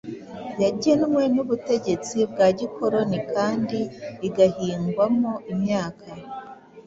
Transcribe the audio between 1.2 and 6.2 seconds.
n'ubutegetsi bwa gikoloni kandi igahingwamo imyaka